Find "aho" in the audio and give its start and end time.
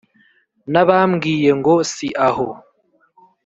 2.27-2.47